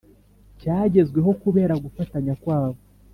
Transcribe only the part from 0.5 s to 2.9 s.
cyagezweho kubera gufatanya kwabo.